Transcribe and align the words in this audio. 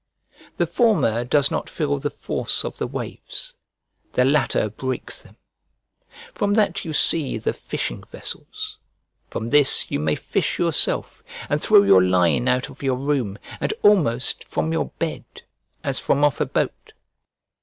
The 0.57 0.65
former 0.65 1.23
does 1.23 1.51
not 1.51 1.69
feel 1.69 1.99
the 1.99 2.09
force 2.09 2.65
of 2.65 2.79
the 2.79 2.87
waves; 2.87 3.53
the 4.13 4.25
latter 4.25 4.67
breaks 4.67 5.21
them; 5.21 5.37
from 6.33 6.55
that 6.55 6.83
you 6.83 6.91
see 6.91 7.37
the 7.37 7.53
fishing 7.53 8.03
vessels; 8.11 8.79
from 9.29 9.51
this 9.51 9.91
you 9.91 9.99
may 9.99 10.15
fish 10.15 10.57
yourself, 10.57 11.23
and 11.49 11.61
throw 11.61 11.83
your 11.83 12.01
line 12.01 12.47
out 12.47 12.67
of 12.67 12.81
your 12.81 12.97
room, 12.97 13.37
and 13.59 13.75
almost 13.83 14.43
from 14.45 14.73
your 14.73 14.87
bed, 14.97 15.23
as 15.83 15.99
from 15.99 16.23
off 16.23 16.41
a 16.41 16.47
boat. 16.47 16.93